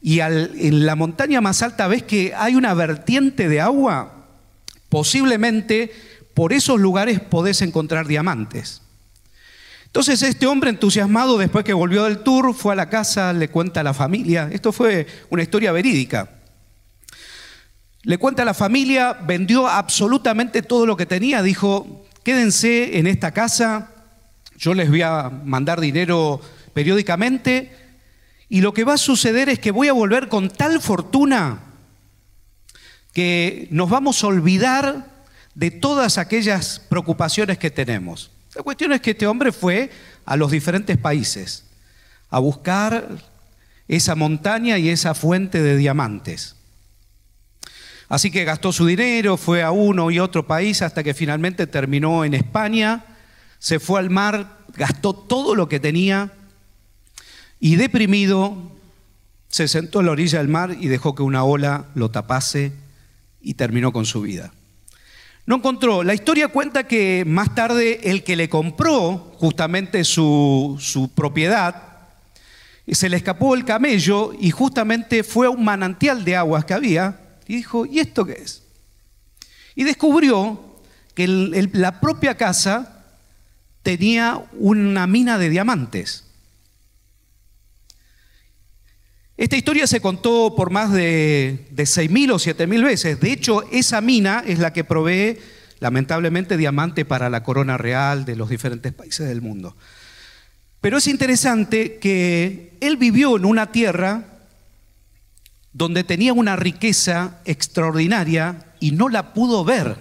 y 0.00 0.20
en 0.20 0.86
la 0.86 0.94
montaña 0.94 1.40
más 1.40 1.62
alta 1.62 1.88
ves 1.88 2.04
que 2.04 2.32
hay 2.34 2.54
una 2.54 2.74
vertiente 2.74 3.48
de 3.48 3.60
agua, 3.60 4.26
posiblemente 4.88 5.92
por 6.32 6.52
esos 6.52 6.80
lugares 6.80 7.20
podés 7.20 7.60
encontrar 7.60 8.06
diamantes. 8.06 8.83
Entonces 9.94 10.24
este 10.24 10.48
hombre 10.48 10.70
entusiasmado, 10.70 11.38
después 11.38 11.64
que 11.64 11.72
volvió 11.72 12.02
del 12.02 12.18
tour, 12.18 12.52
fue 12.52 12.72
a 12.72 12.76
la 12.76 12.88
casa, 12.88 13.32
le 13.32 13.48
cuenta 13.48 13.78
a 13.78 13.84
la 13.84 13.94
familia, 13.94 14.48
esto 14.50 14.72
fue 14.72 15.06
una 15.30 15.44
historia 15.44 15.70
verídica. 15.70 16.30
Le 18.02 18.18
cuenta 18.18 18.42
a 18.42 18.44
la 18.44 18.54
familia, 18.54 19.12
vendió 19.12 19.68
absolutamente 19.68 20.62
todo 20.62 20.84
lo 20.84 20.96
que 20.96 21.06
tenía, 21.06 21.44
dijo, 21.44 22.06
quédense 22.24 22.98
en 22.98 23.06
esta 23.06 23.30
casa, 23.30 23.92
yo 24.56 24.74
les 24.74 24.90
voy 24.90 25.02
a 25.02 25.30
mandar 25.30 25.80
dinero 25.80 26.40
periódicamente 26.72 27.70
y 28.48 28.62
lo 28.62 28.74
que 28.74 28.82
va 28.82 28.94
a 28.94 28.98
suceder 28.98 29.48
es 29.48 29.60
que 29.60 29.70
voy 29.70 29.86
a 29.86 29.92
volver 29.92 30.26
con 30.26 30.50
tal 30.50 30.80
fortuna 30.80 31.60
que 33.12 33.68
nos 33.70 33.88
vamos 33.88 34.24
a 34.24 34.26
olvidar 34.26 35.06
de 35.54 35.70
todas 35.70 36.18
aquellas 36.18 36.80
preocupaciones 36.80 37.58
que 37.58 37.70
tenemos. 37.70 38.33
La 38.54 38.62
cuestión 38.62 38.92
es 38.92 39.00
que 39.00 39.12
este 39.12 39.26
hombre 39.26 39.52
fue 39.52 39.90
a 40.24 40.36
los 40.36 40.50
diferentes 40.50 40.96
países 40.96 41.64
a 42.30 42.38
buscar 42.38 43.08
esa 43.88 44.14
montaña 44.14 44.78
y 44.78 44.88
esa 44.88 45.14
fuente 45.14 45.62
de 45.62 45.76
diamantes. 45.76 46.56
Así 48.08 48.30
que 48.30 48.44
gastó 48.44 48.72
su 48.72 48.86
dinero, 48.86 49.36
fue 49.36 49.62
a 49.62 49.70
uno 49.70 50.10
y 50.10 50.18
otro 50.18 50.46
país 50.46 50.82
hasta 50.82 51.02
que 51.02 51.14
finalmente 51.14 51.66
terminó 51.66 52.24
en 52.24 52.34
España, 52.34 53.04
se 53.58 53.80
fue 53.80 53.98
al 53.98 54.10
mar, 54.10 54.58
gastó 54.74 55.14
todo 55.14 55.54
lo 55.54 55.68
que 55.68 55.80
tenía 55.80 56.32
y 57.60 57.76
deprimido 57.76 58.72
se 59.48 59.68
sentó 59.68 60.00
a 60.00 60.02
la 60.02 60.10
orilla 60.12 60.38
del 60.38 60.48
mar 60.48 60.76
y 60.78 60.88
dejó 60.88 61.14
que 61.14 61.22
una 61.22 61.44
ola 61.44 61.86
lo 61.94 62.10
tapase 62.10 62.72
y 63.40 63.54
terminó 63.54 63.92
con 63.92 64.04
su 64.04 64.22
vida. 64.22 64.52
No 65.46 65.56
encontró. 65.56 66.02
La 66.02 66.14
historia 66.14 66.48
cuenta 66.48 66.86
que 66.86 67.24
más 67.26 67.54
tarde 67.54 68.00
el 68.04 68.24
que 68.24 68.36
le 68.36 68.48
compró 68.48 69.34
justamente 69.38 70.04
su, 70.04 70.78
su 70.80 71.10
propiedad, 71.10 71.94
se 72.86 73.08
le 73.08 73.16
escapó 73.16 73.54
el 73.54 73.64
camello 73.64 74.32
y 74.38 74.50
justamente 74.50 75.22
fue 75.22 75.46
a 75.46 75.50
un 75.50 75.64
manantial 75.64 76.24
de 76.24 76.36
aguas 76.36 76.64
que 76.64 76.74
había 76.74 77.20
y 77.46 77.56
dijo, 77.56 77.86
¿y 77.86 77.98
esto 77.98 78.24
qué 78.24 78.32
es? 78.32 78.62
Y 79.74 79.84
descubrió 79.84 80.60
que 81.14 81.26
la 81.26 82.00
propia 82.00 82.36
casa 82.36 83.04
tenía 83.82 84.42
una 84.54 85.06
mina 85.06 85.38
de 85.38 85.50
diamantes. 85.50 86.23
Esta 89.36 89.56
historia 89.56 89.86
se 89.86 90.00
contó 90.00 90.54
por 90.56 90.70
más 90.70 90.92
de, 90.92 91.66
de 91.70 91.82
6.000 91.84 92.32
o 92.32 92.36
7.000 92.36 92.84
veces. 92.84 93.20
De 93.20 93.32
hecho, 93.32 93.64
esa 93.72 94.00
mina 94.00 94.44
es 94.46 94.60
la 94.60 94.72
que 94.72 94.84
provee, 94.84 95.38
lamentablemente, 95.80 96.56
diamante 96.56 97.04
para 97.04 97.28
la 97.28 97.42
corona 97.42 97.76
real 97.76 98.24
de 98.24 98.36
los 98.36 98.48
diferentes 98.48 98.92
países 98.92 99.26
del 99.26 99.42
mundo. 99.42 99.76
Pero 100.80 100.98
es 100.98 101.08
interesante 101.08 101.98
que 101.98 102.76
él 102.80 102.96
vivió 102.96 103.36
en 103.36 103.44
una 103.44 103.72
tierra 103.72 104.34
donde 105.72 106.04
tenía 106.04 106.32
una 106.32 106.54
riqueza 106.54 107.40
extraordinaria 107.44 108.66
y 108.78 108.92
no 108.92 109.08
la 109.08 109.34
pudo 109.34 109.64
ver. 109.64 109.96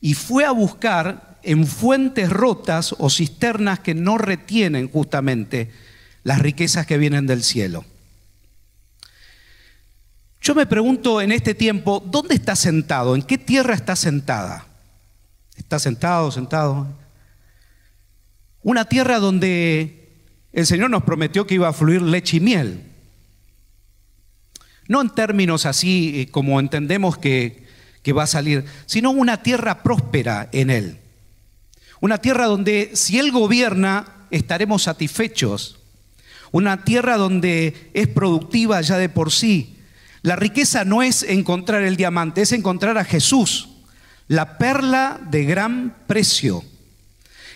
Y 0.00 0.14
fue 0.14 0.44
a 0.44 0.50
buscar 0.50 1.38
en 1.42 1.66
fuentes 1.66 2.28
rotas 2.30 2.94
o 2.98 3.08
cisternas 3.08 3.78
que 3.78 3.94
no 3.94 4.18
retienen 4.18 4.90
justamente 4.90 5.70
las 6.24 6.40
riquezas 6.40 6.86
que 6.86 6.98
vienen 6.98 7.26
del 7.26 7.44
cielo. 7.44 7.84
Yo 10.50 10.56
me 10.56 10.66
pregunto 10.66 11.20
en 11.20 11.30
este 11.30 11.54
tiempo, 11.54 12.02
¿dónde 12.04 12.34
está 12.34 12.56
sentado? 12.56 13.14
¿En 13.14 13.22
qué 13.22 13.38
tierra 13.38 13.72
está 13.72 13.94
sentada? 13.94 14.66
¿Está 15.56 15.78
sentado, 15.78 16.32
sentado? 16.32 16.88
Una 18.64 18.84
tierra 18.86 19.20
donde 19.20 20.08
el 20.52 20.66
Señor 20.66 20.90
nos 20.90 21.04
prometió 21.04 21.46
que 21.46 21.54
iba 21.54 21.68
a 21.68 21.72
fluir 21.72 22.02
leche 22.02 22.38
y 22.38 22.40
miel. 22.40 22.82
No 24.88 25.00
en 25.00 25.10
términos 25.10 25.66
así 25.66 26.22
eh, 26.22 26.32
como 26.32 26.58
entendemos 26.58 27.16
que, 27.16 27.64
que 28.02 28.12
va 28.12 28.24
a 28.24 28.26
salir, 28.26 28.64
sino 28.86 29.12
una 29.12 29.44
tierra 29.44 29.84
próspera 29.84 30.48
en 30.50 30.70
Él. 30.70 30.98
Una 32.00 32.18
tierra 32.18 32.46
donde 32.46 32.90
si 32.94 33.20
Él 33.20 33.30
gobierna 33.30 34.26
estaremos 34.32 34.82
satisfechos. 34.82 35.78
Una 36.50 36.82
tierra 36.82 37.18
donde 37.18 37.92
es 37.94 38.08
productiva 38.08 38.80
ya 38.80 38.98
de 38.98 39.08
por 39.08 39.30
sí, 39.30 39.76
la 40.22 40.36
riqueza 40.36 40.84
no 40.84 41.02
es 41.02 41.22
encontrar 41.22 41.82
el 41.82 41.96
diamante, 41.96 42.42
es 42.42 42.52
encontrar 42.52 42.98
a 42.98 43.04
Jesús, 43.04 43.68
la 44.28 44.58
perla 44.58 45.18
de 45.30 45.44
gran 45.44 45.96
precio. 46.06 46.62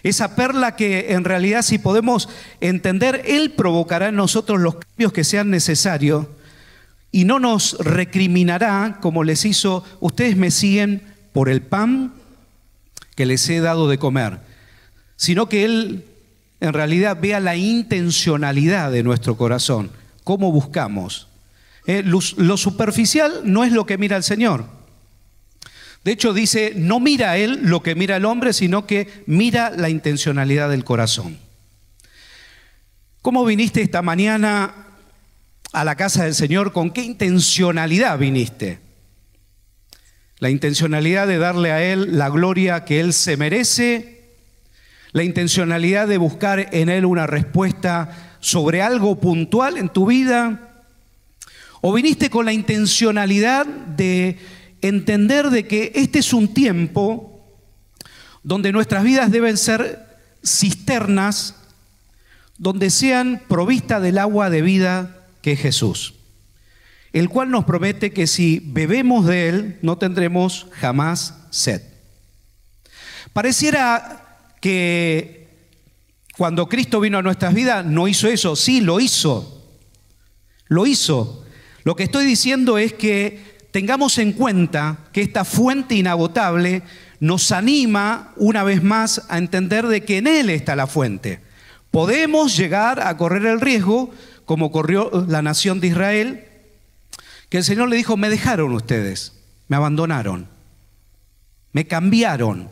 Esa 0.02 0.36
perla 0.36 0.76
que 0.76 1.12
en 1.12 1.24
realidad 1.24 1.62
si 1.62 1.78
podemos 1.78 2.28
entender, 2.60 3.22
Él 3.26 3.52
provocará 3.52 4.08
en 4.08 4.16
nosotros 4.16 4.60
los 4.60 4.76
cambios 4.76 5.12
que 5.12 5.24
sean 5.24 5.50
necesarios 5.50 6.26
y 7.10 7.24
no 7.24 7.38
nos 7.38 7.78
recriminará 7.78 8.98
como 9.00 9.24
les 9.24 9.44
hizo, 9.44 9.84
ustedes 10.00 10.36
me 10.36 10.50
siguen 10.50 11.02
por 11.32 11.48
el 11.48 11.62
pan 11.62 12.12
que 13.14 13.26
les 13.26 13.48
he 13.48 13.60
dado 13.60 13.88
de 13.88 13.98
comer, 13.98 14.40
sino 15.16 15.48
que 15.48 15.64
Él 15.64 16.04
en 16.60 16.72
realidad 16.72 17.18
vea 17.20 17.40
la 17.40 17.56
intencionalidad 17.56 18.90
de 18.90 19.02
nuestro 19.02 19.36
corazón, 19.36 19.90
cómo 20.22 20.50
buscamos 20.50 21.28
eh, 21.86 22.02
lo, 22.02 22.56
superficial 22.56 23.42
no 23.44 23.62
es 23.62 23.72
lo 23.72 23.84
que 23.84 23.98
mira 23.98 24.16
el 24.16 24.22
Señor. 24.22 24.66
De 26.02 26.12
hecho, 26.12 26.32
dice, 26.32 26.72
no 26.76 26.98
mira 27.00 27.32
a 27.32 27.36
Él 27.36 27.60
lo 27.62 27.82
que 27.82 27.94
mira 27.94 28.16
el 28.16 28.24
hombre, 28.24 28.52
sino 28.52 28.86
que 28.86 29.24
mira 29.26 29.70
la 29.70 29.90
intencionalidad 29.90 30.70
del 30.70 30.84
corazón. 30.84 31.38
¿Cómo 33.20 33.44
viniste 33.44 33.82
esta 33.82 34.02
mañana 34.02 34.74
a 35.72 35.84
la 35.84 35.96
casa 35.96 36.24
del 36.24 36.34
Señor? 36.34 36.72
¿Con 36.72 36.90
qué 36.90 37.02
intencionalidad 37.02 38.18
viniste? 38.18 38.80
La 40.38 40.50
intencionalidad 40.50 41.26
de 41.26 41.38
darle 41.38 41.70
a 41.70 41.82
Él 41.82 42.18
la 42.18 42.28
gloria 42.28 42.84
que 42.84 43.00
Él 43.00 43.12
se 43.12 43.36
merece, 43.36 44.36
la 45.12 45.22
intencionalidad 45.22 46.08
de 46.08 46.18
buscar 46.18 46.68
en 46.72 46.88
Él 46.88 47.06
una 47.06 47.26
respuesta 47.26 48.36
sobre 48.40 48.82
algo 48.82 49.20
puntual 49.20 49.78
en 49.78 49.88
tu 49.88 50.06
vida, 50.06 50.73
¿O 51.86 51.92
viniste 51.92 52.30
con 52.30 52.46
la 52.46 52.54
intencionalidad 52.54 53.66
de 53.66 54.38
entender 54.80 55.50
de 55.50 55.66
que 55.66 55.92
este 55.94 56.20
es 56.20 56.32
un 56.32 56.54
tiempo 56.54 57.46
donde 58.42 58.72
nuestras 58.72 59.04
vidas 59.04 59.30
deben 59.30 59.58
ser 59.58 60.02
cisternas, 60.42 61.56
donde 62.56 62.88
sean 62.88 63.42
provistas 63.50 64.00
del 64.00 64.16
agua 64.16 64.48
de 64.48 64.62
vida 64.62 65.26
que 65.42 65.52
es 65.52 65.60
Jesús, 65.60 66.14
el 67.12 67.28
cual 67.28 67.50
nos 67.50 67.66
promete 67.66 68.14
que 68.14 68.26
si 68.26 68.62
bebemos 68.64 69.26
de 69.26 69.50
Él 69.50 69.78
no 69.82 69.98
tendremos 69.98 70.68
jamás 70.72 71.34
sed. 71.50 71.82
Pareciera 73.34 74.48
que 74.62 75.50
cuando 76.38 76.66
Cristo 76.66 76.98
vino 76.98 77.18
a 77.18 77.22
nuestras 77.22 77.52
vidas 77.52 77.84
no 77.84 78.08
hizo 78.08 78.26
eso, 78.26 78.56
sí, 78.56 78.80
lo 78.80 79.00
hizo, 79.00 79.68
lo 80.68 80.86
hizo, 80.86 81.43
lo 81.84 81.94
que 81.94 82.04
estoy 82.04 82.24
diciendo 82.24 82.78
es 82.78 82.94
que 82.94 83.54
tengamos 83.70 84.18
en 84.18 84.32
cuenta 84.32 84.98
que 85.12 85.20
esta 85.20 85.44
fuente 85.44 85.94
inagotable 85.94 86.82
nos 87.20 87.52
anima 87.52 88.32
una 88.36 88.62
vez 88.62 88.82
más 88.82 89.26
a 89.28 89.38
entender 89.38 89.86
de 89.86 90.02
que 90.02 90.18
en 90.18 90.26
Él 90.26 90.48
está 90.50 90.76
la 90.76 90.86
fuente. 90.86 91.40
Podemos 91.90 92.56
llegar 92.56 93.00
a 93.00 93.16
correr 93.16 93.46
el 93.46 93.60
riesgo, 93.60 94.10
como 94.46 94.72
corrió 94.72 95.26
la 95.28 95.42
nación 95.42 95.80
de 95.80 95.88
Israel, 95.88 96.44
que 97.50 97.58
el 97.58 97.64
Señor 97.64 97.88
le 97.88 97.96
dijo, 97.96 98.16
me 98.16 98.30
dejaron 98.30 98.72
ustedes, 98.72 99.32
me 99.68 99.76
abandonaron, 99.76 100.48
me 101.72 101.86
cambiaron. 101.86 102.70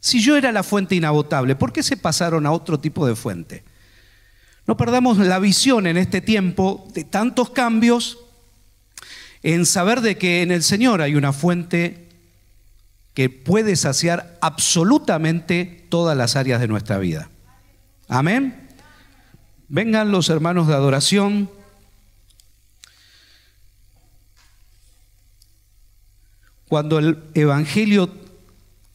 Si 0.00 0.20
yo 0.20 0.36
era 0.36 0.50
la 0.50 0.62
fuente 0.62 0.94
inagotable, 0.94 1.56
¿por 1.56 1.72
qué 1.72 1.82
se 1.82 1.96
pasaron 1.96 2.46
a 2.46 2.52
otro 2.52 2.80
tipo 2.80 3.06
de 3.06 3.14
fuente? 3.14 3.64
No 4.66 4.76
perdamos 4.76 5.18
la 5.18 5.38
visión 5.38 5.86
en 5.86 5.96
este 5.96 6.20
tiempo 6.20 6.86
de 6.94 7.04
tantos 7.04 7.50
cambios 7.50 8.18
en 9.42 9.66
saber 9.66 10.00
de 10.00 10.18
que 10.18 10.42
en 10.42 10.50
el 10.50 10.62
Señor 10.62 11.00
hay 11.00 11.14
una 11.14 11.32
fuente 11.32 12.08
que 13.14 13.30
puede 13.30 13.76
saciar 13.76 14.38
absolutamente 14.40 15.86
todas 15.88 16.16
las 16.16 16.36
áreas 16.36 16.60
de 16.60 16.68
nuestra 16.68 16.98
vida. 16.98 17.30
Amén. 18.08 18.68
Vengan 19.68 20.10
los 20.10 20.28
hermanos 20.28 20.66
de 20.66 20.74
adoración. 20.74 21.50
Cuando 26.68 26.98
el 26.98 27.18
Evangelio 27.34 28.10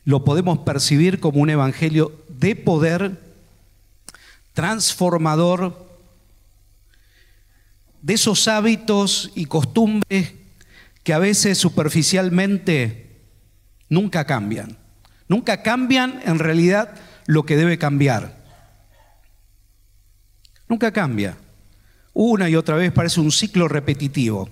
lo 0.05 0.23
podemos 0.23 0.60
percibir 0.60 1.19
como 1.19 1.41
un 1.41 1.49
Evangelio 1.49 2.12
de 2.29 2.55
poder, 2.55 3.19
transformador, 4.53 5.85
de 8.05 8.13
esos 8.13 8.47
hábitos 8.47 9.31
y 9.33 9.45
costumbres 9.45 10.33
que 11.01 11.11
a 11.11 11.17
veces 11.17 11.57
superficialmente 11.57 13.17
nunca 13.89 14.25
cambian. 14.25 14.77
Nunca 15.27 15.63
cambian 15.63 16.21
en 16.23 16.37
realidad 16.37 16.93
lo 17.25 17.47
que 17.47 17.57
debe 17.57 17.79
cambiar. 17.79 18.45
Nunca 20.69 20.93
cambia. 20.93 21.35
Una 22.13 22.47
y 22.47 22.55
otra 22.55 22.75
vez 22.75 22.91
parece 22.91 23.21
un 23.21 23.31
ciclo 23.31 23.67
repetitivo. 23.67 24.51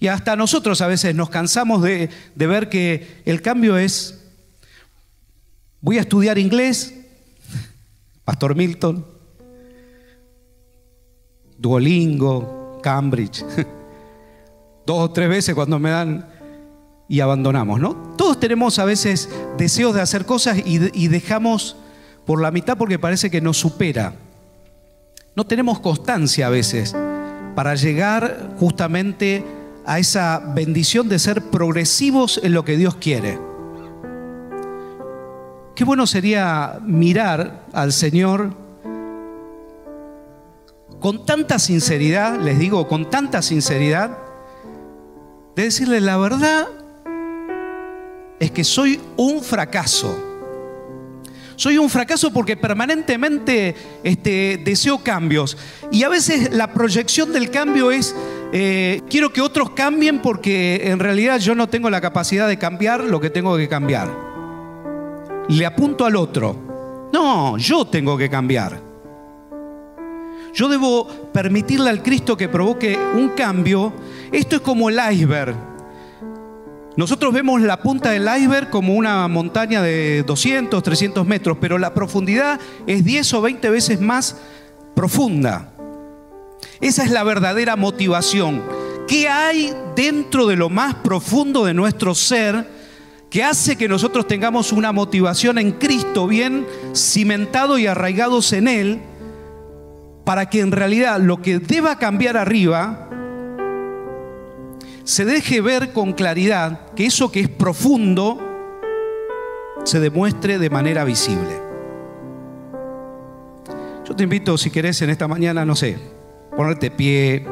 Y 0.00 0.06
hasta 0.06 0.34
nosotros 0.34 0.80
a 0.80 0.86
veces 0.86 1.14
nos 1.14 1.28
cansamos 1.28 1.82
de, 1.82 2.08
de 2.34 2.46
ver 2.46 2.70
que 2.70 3.20
el 3.26 3.42
cambio 3.42 3.76
es, 3.76 4.24
voy 5.82 5.98
a 5.98 6.00
estudiar 6.00 6.38
inglés, 6.38 6.94
Pastor 8.24 8.54
Milton, 8.54 9.06
Duolingo, 11.58 12.65
Cambridge, 12.86 13.44
dos 14.86 15.00
o 15.00 15.10
tres 15.10 15.28
veces 15.28 15.56
cuando 15.56 15.80
me 15.80 15.90
dan 15.90 16.24
y 17.08 17.18
abandonamos, 17.18 17.80
¿no? 17.80 18.14
Todos 18.16 18.38
tenemos 18.38 18.78
a 18.78 18.84
veces 18.84 19.28
deseos 19.58 19.92
de 19.92 20.02
hacer 20.02 20.24
cosas 20.24 20.58
y, 20.58 20.78
y 20.94 21.08
dejamos 21.08 21.76
por 22.24 22.40
la 22.40 22.52
mitad 22.52 22.78
porque 22.78 22.96
parece 22.96 23.28
que 23.28 23.40
nos 23.40 23.56
supera. 23.56 24.14
No 25.34 25.44
tenemos 25.44 25.80
constancia 25.80 26.46
a 26.46 26.50
veces 26.50 26.94
para 27.56 27.74
llegar 27.74 28.54
justamente 28.60 29.44
a 29.84 29.98
esa 29.98 30.38
bendición 30.54 31.08
de 31.08 31.18
ser 31.18 31.42
progresivos 31.42 32.38
en 32.44 32.52
lo 32.52 32.64
que 32.64 32.76
Dios 32.76 32.94
quiere. 32.94 33.36
Qué 35.74 35.82
bueno 35.82 36.06
sería 36.06 36.78
mirar 36.84 37.66
al 37.72 37.92
Señor 37.92 38.54
con 41.00 41.26
tanta 41.26 41.58
sinceridad, 41.58 42.40
les 42.40 42.58
digo, 42.58 42.88
con 42.88 43.10
tanta 43.10 43.42
sinceridad, 43.42 44.18
de 45.54 45.64
decirle 45.64 46.00
la 46.00 46.16
verdad 46.16 46.68
es 48.38 48.50
que 48.50 48.64
soy 48.64 49.00
un 49.16 49.42
fracaso. 49.42 50.22
Soy 51.56 51.78
un 51.78 51.88
fracaso 51.88 52.30
porque 52.32 52.56
permanentemente 52.56 53.74
este, 54.04 54.60
deseo 54.62 55.02
cambios. 55.02 55.56
Y 55.90 56.02
a 56.02 56.10
veces 56.10 56.52
la 56.52 56.74
proyección 56.74 57.32
del 57.32 57.50
cambio 57.50 57.90
es, 57.90 58.14
eh, 58.52 59.00
quiero 59.08 59.32
que 59.32 59.40
otros 59.40 59.70
cambien 59.70 60.20
porque 60.20 60.90
en 60.90 60.98
realidad 60.98 61.38
yo 61.38 61.54
no 61.54 61.68
tengo 61.68 61.88
la 61.88 62.02
capacidad 62.02 62.46
de 62.46 62.58
cambiar 62.58 63.04
lo 63.04 63.20
que 63.20 63.30
tengo 63.30 63.56
que 63.56 63.68
cambiar. 63.68 64.14
Le 65.48 65.64
apunto 65.64 66.04
al 66.04 66.16
otro. 66.16 67.08
No, 67.12 67.56
yo 67.56 67.86
tengo 67.86 68.18
que 68.18 68.28
cambiar. 68.28 68.85
Yo 70.56 70.70
debo 70.70 71.06
permitirle 71.34 71.90
al 71.90 72.02
Cristo 72.02 72.34
que 72.34 72.48
provoque 72.48 72.98
un 73.14 73.28
cambio. 73.28 73.92
Esto 74.32 74.56
es 74.56 74.62
como 74.62 74.88
el 74.88 74.98
iceberg. 75.12 75.54
Nosotros 76.96 77.34
vemos 77.34 77.60
la 77.60 77.82
punta 77.82 78.08
del 78.08 78.26
iceberg 78.26 78.70
como 78.70 78.94
una 78.94 79.28
montaña 79.28 79.82
de 79.82 80.22
200, 80.26 80.82
300 80.82 81.26
metros, 81.26 81.58
pero 81.60 81.76
la 81.76 81.92
profundidad 81.92 82.58
es 82.86 83.04
10 83.04 83.34
o 83.34 83.42
20 83.42 83.68
veces 83.68 84.00
más 84.00 84.38
profunda. 84.94 85.74
Esa 86.80 87.04
es 87.04 87.10
la 87.10 87.22
verdadera 87.22 87.76
motivación. 87.76 88.62
¿Qué 89.06 89.28
hay 89.28 89.74
dentro 89.94 90.46
de 90.46 90.56
lo 90.56 90.70
más 90.70 90.94
profundo 90.94 91.66
de 91.66 91.74
nuestro 91.74 92.14
ser 92.14 92.66
que 93.28 93.44
hace 93.44 93.76
que 93.76 93.88
nosotros 93.88 94.26
tengamos 94.26 94.72
una 94.72 94.90
motivación 94.90 95.58
en 95.58 95.72
Cristo 95.72 96.26
bien 96.26 96.66
cimentado 96.94 97.76
y 97.76 97.86
arraigados 97.86 98.54
en 98.54 98.68
Él 98.68 99.02
para 100.26 100.50
que 100.50 100.58
en 100.58 100.72
realidad 100.72 101.20
lo 101.20 101.40
que 101.40 101.60
deba 101.60 101.98
cambiar 101.98 102.36
arriba 102.36 103.08
se 105.04 105.24
deje 105.24 105.60
ver 105.60 105.92
con 105.92 106.14
claridad 106.14 106.92
que 106.96 107.06
eso 107.06 107.30
que 107.30 107.38
es 107.38 107.48
profundo 107.48 108.40
se 109.84 110.00
demuestre 110.00 110.58
de 110.58 110.68
manera 110.68 111.04
visible. 111.04 111.62
Yo 114.04 114.16
te 114.16 114.24
invito, 114.24 114.58
si 114.58 114.72
querés, 114.72 115.00
en 115.00 115.10
esta 115.10 115.28
mañana, 115.28 115.64
no 115.64 115.76
sé, 115.76 115.96
ponerte 116.56 116.90
pie, 116.90 117.46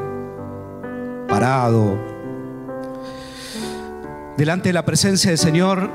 parado, 1.28 1.96
delante 4.36 4.70
de 4.70 4.72
la 4.72 4.84
presencia 4.84 5.30
del 5.30 5.38
Señor, 5.38 5.90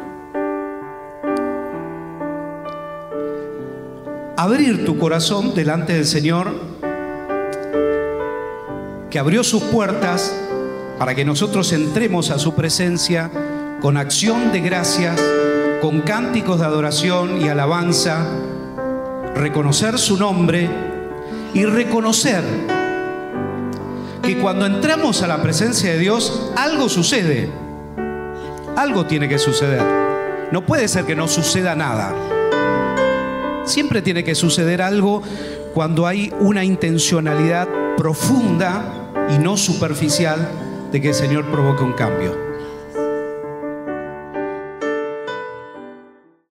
abrir 4.37 4.85
tu 4.85 4.97
corazón 4.97 5.53
delante 5.53 5.91
del 5.91 6.05
Señor, 6.05 6.68
que 9.09 9.19
abrió 9.19 9.43
sus 9.43 9.63
puertas 9.63 10.35
para 10.97 11.15
que 11.15 11.25
nosotros 11.25 11.71
entremos 11.71 12.29
a 12.29 12.39
su 12.39 12.53
presencia 12.53 13.31
con 13.81 13.97
acción 13.97 14.51
de 14.51 14.59
gracias, 14.59 15.19
con 15.81 16.01
cánticos 16.01 16.59
de 16.59 16.65
adoración 16.65 17.41
y 17.41 17.47
alabanza, 17.47 18.27
reconocer 19.35 19.97
su 19.97 20.17
nombre 20.17 20.69
y 21.53 21.65
reconocer 21.65 22.43
que 24.21 24.37
cuando 24.37 24.65
entramos 24.65 25.23
a 25.23 25.27
la 25.27 25.41
presencia 25.41 25.91
de 25.91 25.97
Dios, 25.97 26.51
algo 26.55 26.89
sucede. 26.89 27.49
Algo 28.75 29.05
tiene 29.05 29.27
que 29.27 29.39
suceder. 29.39 29.81
No 30.51 30.65
puede 30.65 30.87
ser 30.87 31.05
que 31.05 31.15
no 31.15 31.27
suceda 31.27 31.75
nada. 31.75 32.13
Siempre 33.65 34.01
tiene 34.01 34.23
que 34.23 34.35
suceder 34.35 34.81
algo 34.81 35.23
cuando 35.73 36.05
hay 36.05 36.33
una 36.39 36.63
intencionalidad 36.63 37.67
profunda 37.95 38.98
y 39.29 39.37
no 39.37 39.57
superficial 39.57 40.49
de 40.91 41.01
que 41.01 41.09
el 41.09 41.15
Señor 41.15 41.49
provoque 41.51 41.83
un 41.83 41.93
cambio. 41.93 42.48